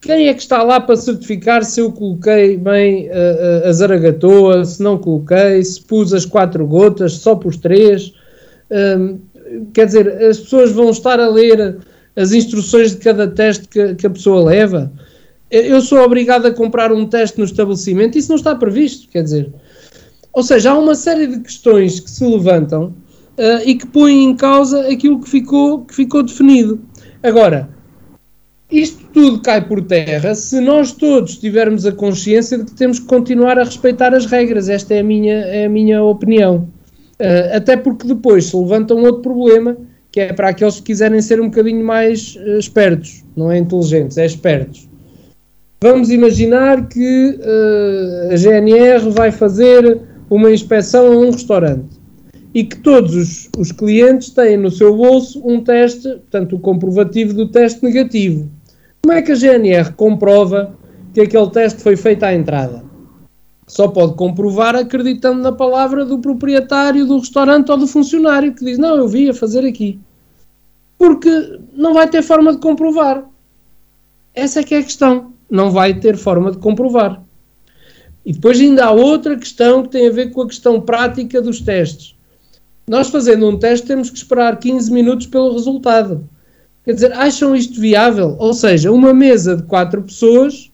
[0.00, 4.80] Quem é que está lá para certificar se eu coloquei bem uh, a zaragatoa, se
[4.82, 8.12] não coloquei, se pus as quatro gotas, só pus três?
[8.70, 9.18] Um,
[9.72, 11.78] quer dizer, as pessoas vão estar a ler
[12.14, 14.92] as instruções de cada teste que, que, a pessoa leva.
[15.50, 19.50] Eu sou obrigado a comprar um teste no estabelecimento, isso não está previsto, quer dizer.
[20.38, 22.94] Ou seja, há uma série de questões que se levantam
[23.36, 26.80] uh, e que põem em causa aquilo que ficou, que ficou definido.
[27.24, 27.68] Agora,
[28.70, 33.06] isto tudo cai por terra se nós todos tivermos a consciência de que temos que
[33.06, 34.68] continuar a respeitar as regras.
[34.68, 36.68] Esta é a minha, é a minha opinião.
[37.20, 39.76] Uh, até porque depois se levanta um outro problema,
[40.12, 44.16] que é para aqueles que quiserem ser um bocadinho mais uh, espertos, não é inteligentes,
[44.16, 44.88] é espertos.
[45.82, 51.98] Vamos imaginar que uh, a GNR vai fazer uma inspeção a um restaurante
[52.54, 57.34] e que todos os, os, clientes têm no seu bolso um teste, portanto, o comprovativo
[57.34, 58.50] do teste negativo.
[59.02, 60.74] Como é que a GNR comprova
[61.14, 62.82] que aquele teste foi feito à entrada?
[63.66, 68.78] Só pode comprovar acreditando na palavra do proprietário do restaurante ou do funcionário que diz:
[68.78, 70.00] Não, eu vi a fazer aqui.
[70.96, 73.24] Porque não vai ter forma de comprovar.
[74.34, 75.32] Essa é que é a questão.
[75.50, 77.22] Não vai ter forma de comprovar.
[78.28, 81.62] E depois ainda há outra questão que tem a ver com a questão prática dos
[81.62, 82.14] testes.
[82.86, 86.28] Nós fazendo um teste temos que esperar 15 minutos pelo resultado.
[86.84, 88.36] Quer dizer, acham isto viável?
[88.38, 90.70] Ou seja, uma mesa de quatro pessoas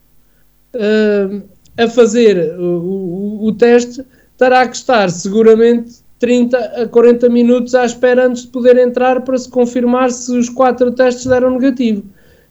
[0.74, 1.44] uh,
[1.78, 4.04] a fazer o, o, o, teste
[4.36, 9.38] terá que estar seguramente 30 a 40 minutos à espera antes de poder entrar para
[9.38, 12.02] se confirmar se os quatro testes deram negativo.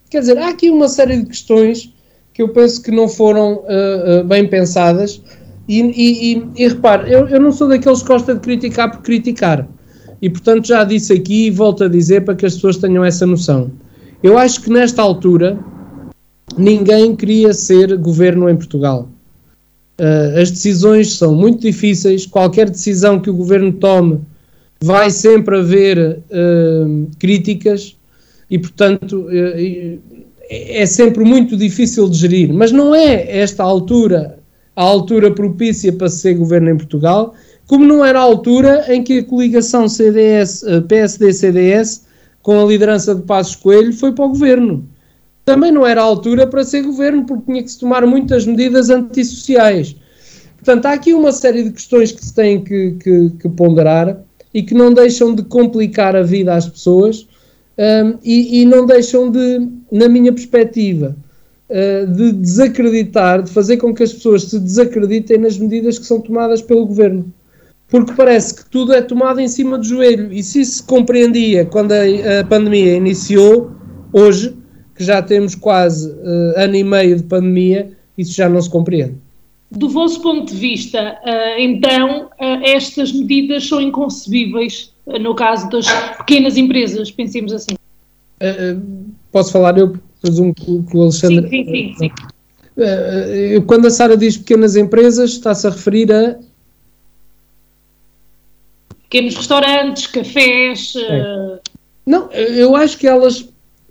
[0.09, 1.93] Quer dizer, há aqui uma série de questões
[2.33, 5.21] que eu penso que não foram uh, uh, bem pensadas.
[5.67, 9.01] E, e, e, e repare, eu, eu não sou daqueles que gosta de criticar por
[9.01, 9.67] criticar.
[10.21, 13.25] E portanto já disse aqui e volto a dizer para que as pessoas tenham essa
[13.25, 13.71] noção.
[14.21, 15.57] Eu acho que nesta altura
[16.57, 19.09] ninguém queria ser governo em Portugal.
[20.01, 24.19] Uh, as decisões são muito difíceis, qualquer decisão que o governo tome
[24.81, 26.21] vai sempre haver
[27.17, 27.95] críticas
[28.49, 29.27] e, portanto,
[30.49, 34.43] é sempre muito difícil de gerir, mas não é esta altura
[34.75, 37.33] a altura propícia para ser governo em Portugal,
[37.67, 42.05] como não era a altura em que a coligação CDS, eh, PSD-CDS,
[42.41, 44.87] com a liderança de Passos Coelho, foi para o governo.
[45.45, 48.89] Também não era a altura para ser governo, porque tinha que se tomar muitas medidas
[48.89, 49.95] antissociais.
[50.57, 54.17] Portanto, há aqui uma série de questões que se têm que, que, que ponderar
[54.53, 57.27] e que não deixam de complicar a vida às pessoas
[57.77, 61.15] um, e, e, não deixam de, na minha perspectiva,
[61.69, 66.21] uh, de desacreditar, de fazer com que as pessoas se desacreditem nas medidas que são
[66.21, 67.33] tomadas pelo governo.
[67.87, 70.31] Porque parece que tudo é tomado em cima do joelho.
[70.31, 73.71] E se isso se compreendia quando a, a pandemia iniciou,
[74.11, 74.55] hoje,
[74.95, 79.15] que já temos quase uh, ano e meio de pandemia, isso já não se compreende.
[79.71, 82.29] Do vosso ponto de vista, uh, então,
[82.63, 85.87] estas medidas são inconcebíveis no caso das
[86.17, 87.75] pequenas empresas, pensemos assim.
[88.41, 89.97] Uh, posso falar eu?
[90.23, 91.49] presumo que, o Alexandre.
[91.49, 91.95] Sim, sim, sim.
[91.97, 92.11] sim.
[92.77, 96.37] Uh, quando a Sara diz pequenas empresas, está-se a referir a.
[99.03, 100.93] Pequenos restaurantes, cafés.
[100.95, 101.59] É.
[102.05, 103.47] Não, eu acho que elas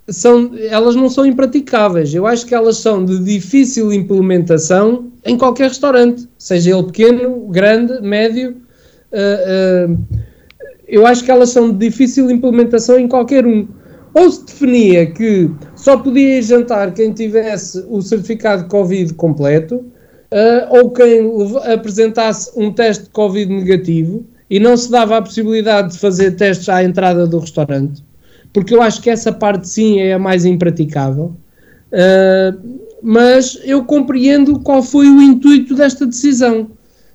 [0.09, 2.13] são, elas não são impraticáveis.
[2.13, 8.01] Eu acho que elas são de difícil implementação em qualquer restaurante, seja ele pequeno, grande,
[8.01, 8.57] médio.
[9.13, 10.22] Uh, uh,
[10.93, 13.67] eu acho que elas são de difícil implementação em qualquer um.
[14.15, 20.77] Ou se definia que só podia jantar quem tivesse o certificado de Covid completo, uh,
[20.79, 21.29] ou quem
[21.73, 26.69] apresentasse um teste de Covid negativo, e não se dava a possibilidade de fazer testes
[26.69, 28.05] à entrada do restaurante
[28.53, 31.35] porque eu acho que essa parte sim é a mais impraticável.
[31.93, 36.71] Uh, mas eu compreendo qual foi o intuito desta decisão.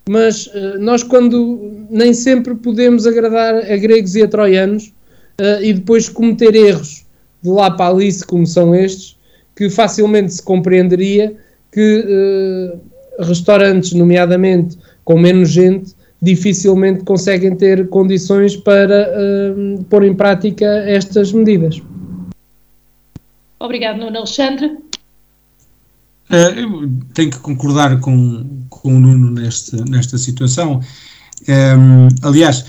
[0.10, 4.94] Mas uh, nós, quando nem sempre podemos agradar a gregos e a troianos
[5.40, 7.06] uh, e depois cometer erros
[7.42, 9.18] de lá para Alice, como são estes,
[9.56, 11.36] que facilmente se compreenderia
[11.72, 12.74] que
[13.20, 21.32] restaurantes, nomeadamente com menos gente, dificilmente conseguem ter condições para uh, pôr em prática estas
[21.32, 21.82] medidas.
[23.60, 24.78] Obrigado, Nuno Alexandre.
[26.30, 28.46] Uh, eu tenho que concordar com,
[28.78, 30.82] com o Nuno neste, nesta situação.
[31.48, 32.66] Um, ehm, aliás,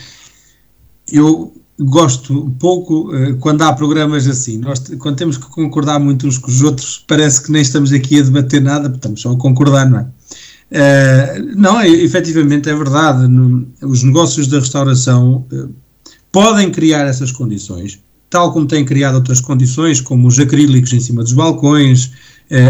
[1.11, 4.59] eu gosto pouco uh, quando há programas assim.
[4.59, 8.18] Nós, quando temos que concordar muito uns com os outros, parece que nem estamos aqui
[8.18, 10.07] a debater nada, estamos só a concordar, não é?
[10.71, 13.27] Uh, não, é, efetivamente é verdade.
[13.29, 15.73] No, os negócios da restauração uh,
[16.33, 21.23] podem criar essas condições, tal como têm criado outras condições, como os acrílicos em cima
[21.23, 22.11] dos balcões,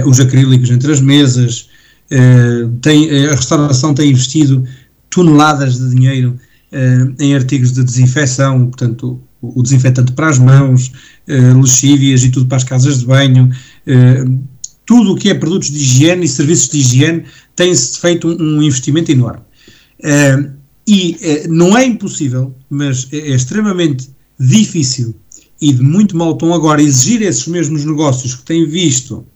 [0.07, 1.68] os acrílicos entre as mesas.
[2.81, 4.65] Tem, a restauração tem investido
[5.11, 6.39] toneladas de dinheiro
[7.19, 10.93] em artigos de desinfecção, portanto, o, o desinfetante para as mãos,
[11.27, 13.51] lexívias e tudo para as casas de banho
[14.89, 18.63] tudo o que é produtos de higiene e serviços de higiene tem-se feito um, um,
[18.63, 19.43] investimento enorme.
[20.01, 20.51] Uh,
[20.87, 24.09] e uh, não é impossível, mas é, é, extremamente
[24.41, 25.15] difícil
[25.61, 29.27] e de muito mau tom agora exigir esses mesmos negócios que têm visto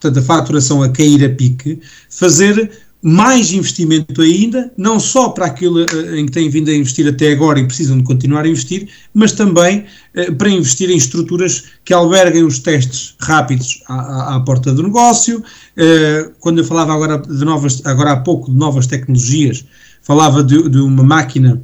[0.00, 2.70] portanto, a faturação a cair a pique, fazer
[3.02, 7.32] mais investimento ainda, não só para aquilo uh, em que têm vindo a investir até
[7.32, 11.94] agora e precisam de continuar a investir, mas também uh, para investir em estruturas que
[11.94, 15.38] alberguem os testes rápidos à, à, porta do negócio.
[15.38, 19.64] Uh, quando eu falava agora de novas, agora há pouco de novas tecnologias,
[20.02, 21.62] falava de, de uma máquina,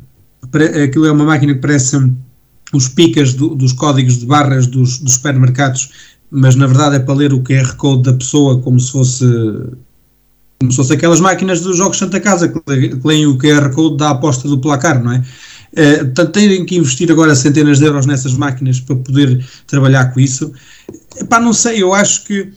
[0.82, 1.98] aquilo é uma máquina que parece
[2.72, 5.90] os picas do, dos códigos de barras dos, dos supermercados,
[6.36, 9.24] mas na verdade é para ler o QR Code da pessoa como se fosse
[10.58, 12.60] como se fosse aquelas máquinas dos jogos Santa Casa que
[13.04, 15.22] leem o QR Code da aposta do placar, não é?
[15.72, 20.20] Uh, portanto, têm que investir agora centenas de euros nessas máquinas para poder trabalhar com
[20.20, 20.52] isso.
[21.18, 22.50] Epá, não sei, eu acho que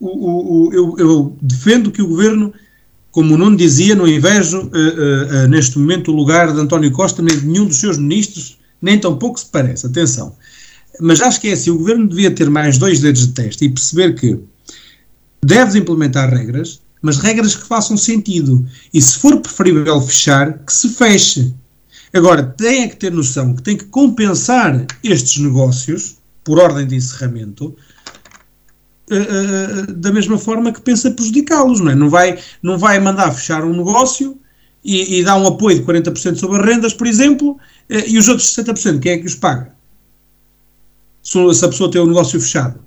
[0.00, 2.52] o, o, o eu, eu, defendo que o governo,
[3.12, 7.22] como o Nuno dizia, não invejo uh, uh, neste momento o lugar de António Costa
[7.22, 10.34] nem de nenhum dos seus ministros, nem tão pouco se parece, atenção.
[11.00, 13.68] Mas acho que é assim, o governo devia ter mais dois dedos de teste e
[13.68, 14.38] perceber que
[15.42, 18.66] deve implementar regras mas regras que façam sentido.
[18.92, 21.54] E se for preferível fechar, que se feche.
[22.14, 26.96] Agora, tem é que ter noção que tem que compensar estes negócios, por ordem de
[26.96, 27.76] encerramento,
[29.10, 31.94] uh, uh, da mesma forma que pensa prejudicá-los, não é?
[31.94, 34.38] Não vai, não vai mandar fechar um negócio
[34.82, 37.58] e, e dar um apoio de 40% sobre as rendas, por exemplo,
[37.90, 39.73] e os outros 60%, quem é que os paga?
[41.24, 42.78] Se, a pessoa tem o um negócio fechado.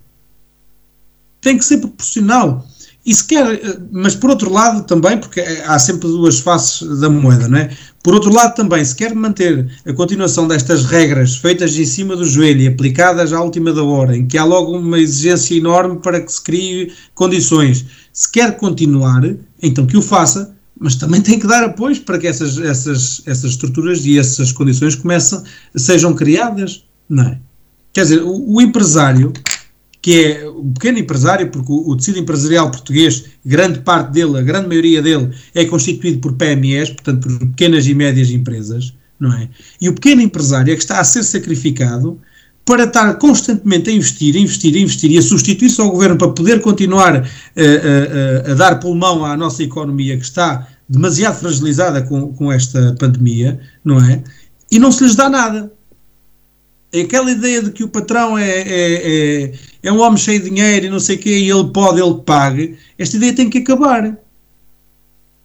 [1.42, 2.66] Tem que ser proporcional.
[3.06, 7.48] E se quer, mas por outro lado também, porque há sempre duas faces da moeda,
[7.48, 7.70] não é?
[8.04, 12.26] Por outro lado também, se quer manter a continuação destas regras feitas em cima do
[12.26, 16.20] joelho e aplicadas à última da hora, em que há logo uma exigência enorme para
[16.20, 19.24] que se crie condições, se quer continuar,
[19.64, 23.52] então que o faça, mas também tem que dar apoio para que essas, essas, essas
[23.52, 25.42] estruturas e essas condições comecem,
[25.76, 27.40] sejam criadas, não é?
[27.98, 29.34] Quer dizer, o, o empresário
[30.00, 34.44] que é o pequeno empresário, porque o, o, tecido empresarial português, grande parte dele, a
[34.44, 39.50] grande maioria dele, é constituído por PMEs, portanto por pequenas e médias empresas, não é?
[39.82, 42.22] E o pequeno empresário é que está a ser sacrificado
[42.64, 47.16] para estar constantemente a investir, investir, investir e a substituir-se ao governo para poder continuar
[47.16, 52.54] a, a, a, a, dar pulmão à nossa economia que está demasiado fragilizada com, com
[52.54, 54.22] esta pandemia, não é?
[54.72, 55.76] E não se lhes dá nada.
[56.92, 60.50] É aquela ideia de que o patrão é, é, é, é, um homem cheio de
[60.50, 63.58] dinheiro e não sei o quê, e ele pode, ele pague, esta ideia tem que
[63.58, 64.18] acabar.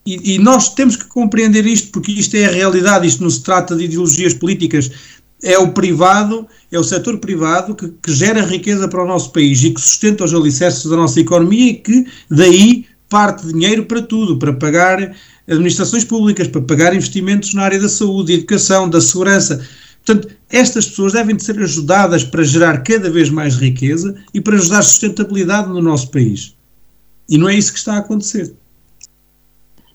[0.05, 3.41] E, e, nós temos que compreender isto, porque isto é a realidade, isto não se
[3.41, 4.91] trata de ideologias políticas.
[5.41, 9.61] é o privado, é o setor privado que, que, gera riqueza para o nosso país
[9.63, 14.39] e que sustenta os alicerces da nossa economia e que daí parte dinheiro para tudo,
[14.39, 15.13] para pagar
[15.47, 19.63] administrações públicas, para pagar investimentos na área da saúde, educação, da segurança.
[20.05, 24.55] Portanto, estas pessoas devem de ser ajudadas para gerar cada vez mais riqueza e para
[24.55, 26.55] ajudar sustentabilidade no nosso país.
[27.29, 28.53] E não é isso que está a acontecer.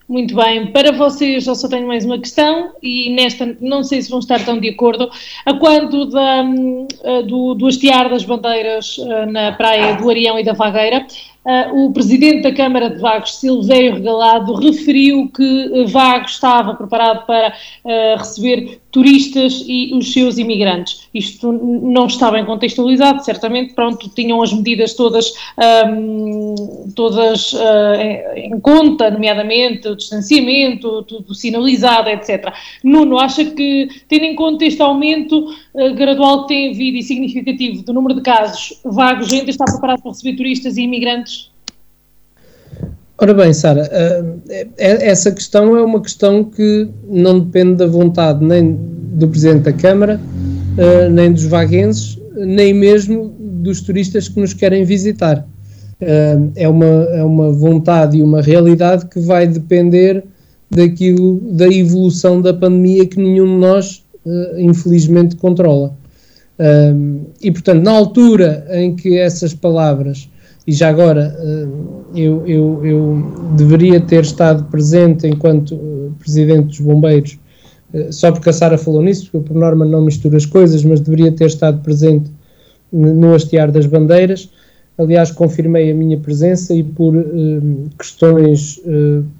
[0.09, 4.09] Muito bem, para vocês eu só tenho mais uma questão e nesta não sei se
[4.09, 5.11] vão estar tão de acordo.
[5.45, 6.45] A quando da,
[7.27, 8.97] do, do hastear das bandeiras
[9.31, 11.07] na praia do Arião e da Vagueira,
[11.75, 17.53] o presidente da Câmara de Vagos, Silvério Regalado, referiu que Vagos estava preparado para
[18.17, 21.09] receber turistas e os seus imigrantes.
[21.13, 25.33] Isto não está bem contextualizado, certamente, pronto, tinham as medidas todas,
[25.87, 32.53] um, todas uh, em conta, nomeadamente o distanciamento, tudo sinalizado, etc.
[32.83, 35.55] Nuno, acha que, tendo em conta este aumento
[35.95, 40.11] gradual que tem havido e significativo do número de casos, Vagos ainda está preparado para
[40.11, 41.51] receber turistas e imigrantes?
[43.21, 44.41] Ora bem, Sara, uh,
[44.79, 48.79] essa questão é uma questão que não depende da vontade nem
[49.15, 54.85] do Presidente da Câmara, uh, nem dos vaguenses, nem mesmo dos turistas que nos querem
[54.85, 55.45] visitar.
[56.01, 60.23] Uh, é, uma, é uma vontade e uma realidade que vai depender
[60.71, 64.05] daquilo, da evolução da pandemia que nenhum de nós,
[64.59, 65.97] infelizmente, controla.
[67.41, 70.29] e, portanto, na altura em que essas palavras
[70.69, 71.67] e já agora eh,
[72.15, 77.39] eu, eu, eu, deveria ter estado presente enquanto eh, Presidente dos Bombeiros,
[77.95, 80.85] eh, só porque a Sara falou nisso, porque eu por norma não misturo as coisas,
[80.85, 82.31] mas deveria ter estado presente
[82.93, 84.51] no hastear das bandeiras.
[84.99, 87.15] Aliás, confirmei a minha presença e por
[87.97, 88.83] questões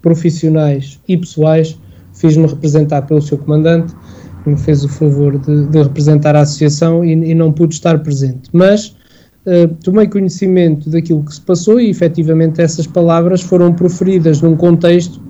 [0.01, 1.77] profissionais e pessoais
[2.13, 3.93] fiz-me representar pelo seu comandante,
[4.45, 7.99] que me fez o favor de, de representar a associação e, e não pude estar
[7.99, 8.49] presente.
[8.53, 8.95] Mas
[9.47, 15.23] eh, tomei conhecimento daquilo que se passou e efetivamente essas palavras foram proferidas num contexto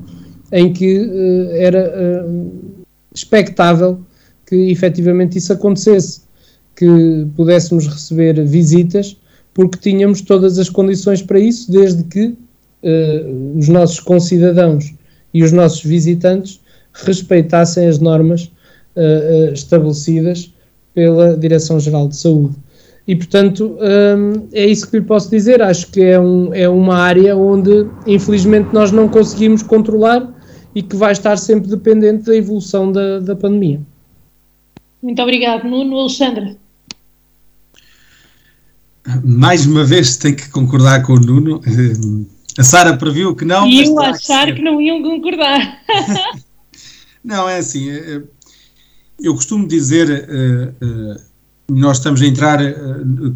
[0.51, 2.53] em que uh, era uh,
[3.15, 4.01] expectável
[4.47, 6.23] que efetivamente isso acontecesse,
[6.75, 9.17] que pudéssemos receber visitas,
[9.53, 12.35] porque tínhamos todas as condições para isso, desde que
[13.57, 14.95] os nossos concidadãos
[15.35, 16.61] e os nossos visitantes
[16.95, 18.51] respeitassem as normas
[19.53, 20.55] estabelecidas
[20.95, 22.55] pela Direção-Geral de Saúde.
[23.09, 25.63] E, portanto, hum, é isso que lhe posso dizer.
[25.63, 30.31] Acho que é, um, é uma área onde, infelizmente, nós não conseguimos controlar
[30.75, 33.81] e que vai estar sempre dependente da evolução da, da pandemia.
[35.03, 36.01] Muito obrigado, Nuno.
[36.01, 36.59] Alexandre.
[39.25, 41.63] Mais uma vez tenho que concordar com o Nuno.
[42.59, 43.67] A Sara previu que não.
[43.67, 45.81] Iam achar que não iam concordar.
[47.25, 47.89] não, é assim.
[47.89, 48.23] Eh, eh,
[49.19, 51.28] eu costumo dizer eh,
[51.71, 52.75] nós estamos a entrar eh,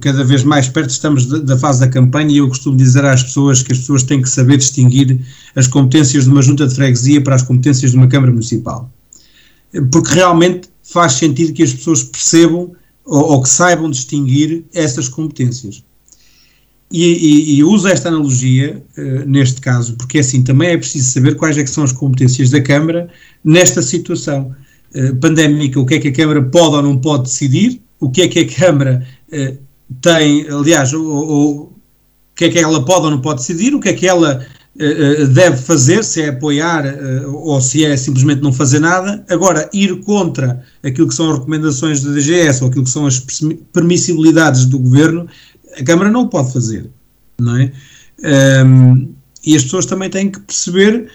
[0.01, 3.63] cada vez mais perto, estamos da fase da campanha e eu costumo dizer às pessoas
[3.63, 5.21] que as pessoas têm que saber distinguir
[5.55, 8.91] as competências de uma junta de freguesia para as competências de uma Câmara Municipal.
[9.91, 12.73] Porque realmente faz sentido que as pessoas percebam
[13.05, 15.85] ou, ou que saibam distinguir essas competências.
[16.91, 21.37] E, e, e uso esta analogia uh, neste caso, porque assim também é preciso saber
[21.37, 23.09] quais é são as competências da Câmara
[23.43, 24.55] nesta situação
[24.95, 28.23] uh, pandémica, o que é que a Câmara pode ou não pode decidir, o que
[28.23, 29.55] é que a Câmara eh,
[30.01, 31.71] tem, aliás, o,
[32.35, 34.45] que é que ela pode ou não pode decidir, o que é que ela
[34.77, 39.25] eh, eh deve fazer, se é apoiar eh, ou se é simplesmente não fazer nada.
[39.31, 43.25] Agora, ir contra aquilo que são as recomendações da DGS ou aquilo que são as
[43.73, 45.29] permissibilidades do governo,
[45.79, 46.91] a Câmara não pode fazer,
[47.41, 47.73] não é?
[48.67, 49.15] Um,
[49.47, 51.09] e as pessoas também têm que perceber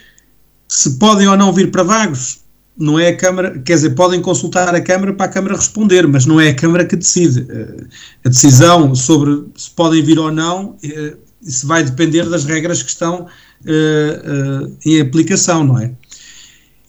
[0.69, 2.46] se podem ou não vir para vagos
[2.77, 6.25] não é a Câmara, quer dizer, podem consultar a Câmara para a Câmara responder, mas
[6.25, 7.45] não é a Câmara que decide.
[7.49, 7.85] Eh,
[8.25, 12.89] a decisão sobre se podem vir ou não, eh, isso vai depender das regras que
[12.89, 15.91] estão uh, em aplicação, não é?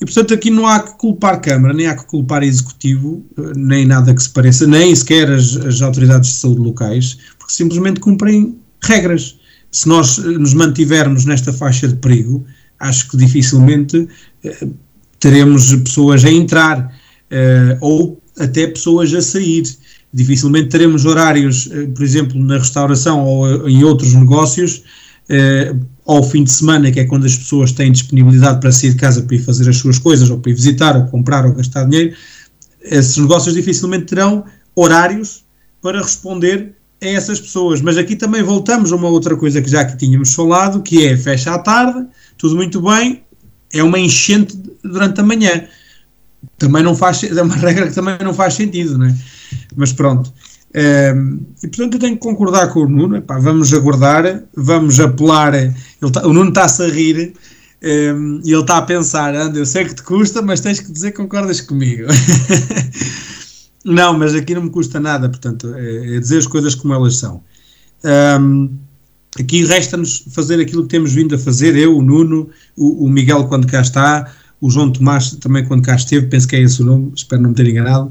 [0.01, 3.24] E portanto aqui não há que culpar Câmara, nem há que culpar Executivo,
[3.55, 8.01] nem nada que se pareça, nem sequer as, as autoridades de saúde locais, porque simplesmente
[8.01, 9.39] cumprem regras.
[9.70, 12.45] Se nós nos mantivermos nesta faixa de perigo,
[12.80, 14.09] acho que dificilmente
[15.20, 16.78] teremos pessoas a entrar
[17.30, 19.64] uh, ou até pessoas a sair.
[20.12, 24.82] Dificilmente teremos horários, uh, por exemplo, na restauração ou em outros negócios,
[25.28, 28.96] uh, ao fim de semana, que é quando as pessoas têm disponibilidade para sair de
[28.96, 31.84] casa para ir fazer as suas coisas, ou para ir visitar, ou comprar, ou gastar
[31.84, 32.16] dinheiro,
[32.82, 34.44] esses negócios dificilmente terão
[34.74, 35.44] horários
[35.82, 37.80] para responder a essas pessoas.
[37.80, 41.16] Mas aqui também voltamos a uma outra coisa que já que tínhamos falado, que é
[41.16, 42.06] fecha à tarde,
[42.36, 43.22] tudo muito bem,
[43.72, 45.66] é uma enchente durante a manhã.
[46.56, 49.14] também não faz, é uma regra que também não faz sentido, não é?
[49.76, 50.32] Mas pronto.
[50.74, 55.52] Um, e portanto eu tenho que concordar com o Nuno, epá, vamos aguardar, vamos apelar,
[56.12, 57.32] tá, o Nuno está-se a rir
[57.82, 60.92] um, e ele está a pensar, anda, eu sei que te custa, mas tens que
[60.92, 62.04] dizer que concordas comigo.
[63.84, 67.16] não, mas aqui não me custa nada, portanto, é, é dizer as coisas como elas
[67.16, 67.42] são.
[68.04, 68.70] Um,
[69.43, 73.45] aqui resta-nos fazer aquilo que temos vindo a fazer, eu, o Nuno, o, o Miguel
[73.45, 76.84] quando cá está, o João Tomás também quando cá esteve, penso que é esse o
[76.84, 78.11] nome, espero não me ter enganado.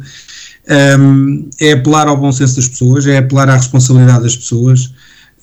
[1.00, 4.86] Um, é apelar ao bom senso das pessoas, é apelar à responsabilidade das pessoas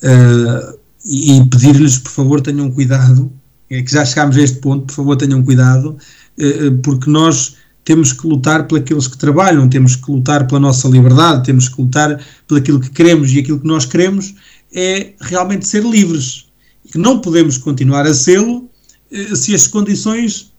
[0.03, 3.31] uh, e, e pedir-lhes, por favor, tenham cuidado,
[3.69, 5.97] é que já chegámos a este ponto, por favor, tenham cuidado,
[6.39, 11.43] uh, porque nós temos que lutar pelos que trabalham, temos que lutar pela nossa liberdade,
[11.43, 14.33] temos que lutar pelo aquilo que queremos e aquilo que nós queremos
[14.75, 16.45] é realmente ser livres.
[16.93, 18.69] E não podemos continuar a sê-lo
[19.11, 20.51] uh, se as condições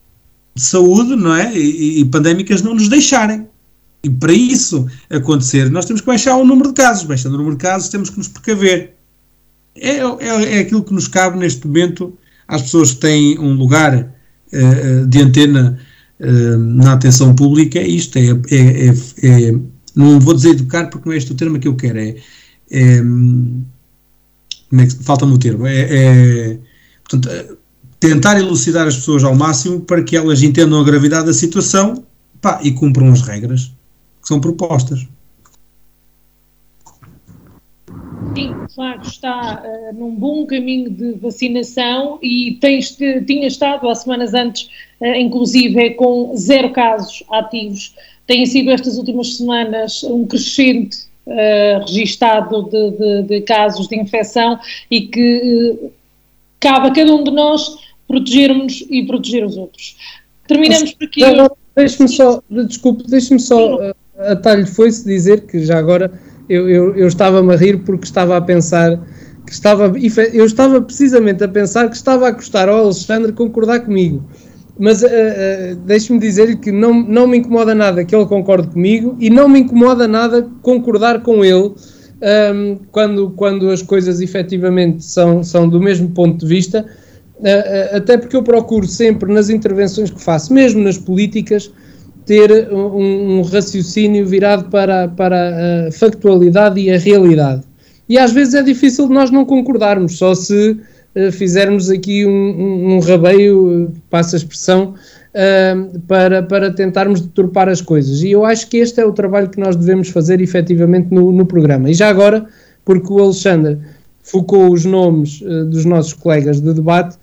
[0.55, 1.55] de saúde não é?
[1.55, 3.47] e, e pandémicas não nos deixarem.
[4.03, 7.03] E para isso acontecer, nós temos que baixar o número de casos.
[7.03, 8.95] Baixando o número de casos, temos que nos precaver.
[9.75, 13.95] É, é, é aquilo que nos cabe neste momento às pessoas que têm um lugar
[14.53, 15.79] uh, de antena
[16.19, 17.79] uh, na atenção pública.
[17.81, 18.87] Isto é, é,
[19.23, 19.55] é,
[19.95, 21.99] Não vou dizer educar porque não é este o termo que eu quero.
[21.99, 22.15] É.
[24.73, 25.65] é Falta-me o termo.
[25.67, 26.57] É,
[27.07, 27.57] portanto,
[27.99, 32.03] tentar elucidar as pessoas ao máximo para que elas entendam a gravidade da situação
[32.41, 33.71] pá, e cumpram as regras
[34.21, 35.07] que são propostas.
[38.35, 42.79] Sim, claro, está uh, num bom caminho de vacinação e tem,
[43.25, 44.69] tinha estado há semanas antes,
[45.01, 47.95] uh, inclusive, com zero casos ativos.
[48.27, 54.59] Têm sido estas últimas semanas um crescente uh, registado de, de, de, casos de infecção
[54.89, 55.91] e que uh,
[56.59, 59.95] cabe a cada um de nós protegermos e proteger os outros.
[60.47, 61.21] Terminamos por aqui.
[61.75, 66.11] Deixe-me só, desculpe, deixe-me só atalho foi-se dizer que já agora
[66.49, 68.99] eu, eu, eu estava-me a rir porque estava a pensar
[69.45, 69.93] que estava,
[70.33, 74.27] eu estava precisamente a pensar que estava a custar ao Alexandre concordar comigo.
[74.79, 79.15] Mas uh, uh, deixe-me dizer-lhe que não, não me incomoda nada que ele concorde comigo
[79.19, 81.73] e não me incomoda nada concordar com ele um,
[82.21, 86.85] ehm, quando, quando as coisas efetivamente são, são do mesmo ponto de vista,
[87.39, 91.71] uh, até porque eu procuro sempre nas intervenções que faço, mesmo nas políticas,
[92.27, 97.63] ter um, um raciocínio virado para, para a factualidade e a realidade.
[98.09, 100.77] E às vezes é difícil nós não concordarmos, só se
[101.31, 104.93] fizermos aqui um, um, um rabeio, passa a expressão,
[105.33, 108.21] uh, para, para tentarmos deturpar as coisas.
[108.23, 111.45] E eu acho que este é o trabalho que nós devemos fazer efetivamente no, no
[111.45, 111.89] programa.
[111.89, 112.45] E já agora,
[112.85, 113.77] porque o Alexandre
[114.21, 117.17] focou os nomes uh, dos nossos colegas de debate,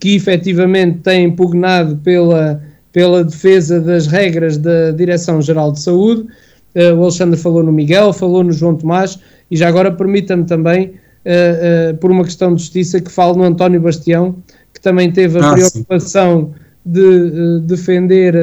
[0.00, 2.60] que efetivamente têm pugnado pela
[2.92, 6.26] pela defesa das regras da Direção-Geral de Saúde.
[6.74, 9.18] Uh, o Alexandre falou no Miguel, falou no João Tomás
[9.50, 10.94] e já agora permita-me também,
[11.24, 14.36] uh, uh, por uma questão de justiça, que falo no António Bastião,
[14.72, 16.92] que também teve a ah, preocupação sim.
[16.92, 18.34] de defender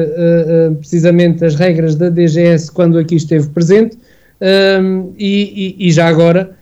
[0.78, 3.98] precisamente as regras da DGS quando aqui esteve presente.
[5.18, 6.56] E, e, e, já agora,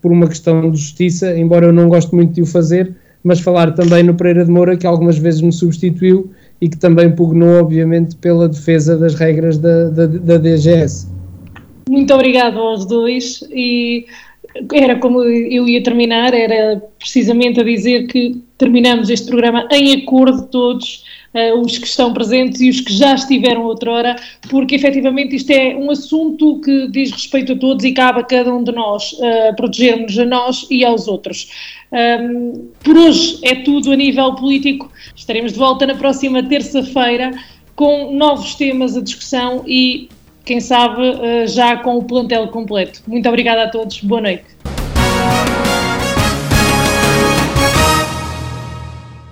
[0.00, 3.72] por uma questão de justiça, embora eu não goste muito de o fazer, mas falar
[3.72, 6.30] também no Pereira de Moura, que algumas vezes me substituiu
[6.60, 11.08] e que também pugnou, obviamente, pela defesa das regras da, da, da DGS.
[11.88, 14.06] Muito obrigado aos dois e
[14.72, 20.46] era como eu ia terminar, era precisamente a dizer que terminamos este programa em acordo
[20.48, 24.14] todos, uh, os que estão presentes e os que já estiveram outrora,
[24.48, 28.54] porque efetivamente isto é um assunto que diz respeito a todos e cabe a cada
[28.54, 31.48] um de nós uh, protegermos a nós e aos outros.
[31.92, 34.90] Um, por hoje é tudo a nível político.
[35.14, 37.32] Estaremos de volta na próxima terça-feira
[37.74, 40.08] com novos temas a discussão e,
[40.44, 43.02] quem sabe, uh, já com o plantel completo.
[43.06, 44.00] Muito obrigada a todos.
[44.00, 44.44] Boa noite.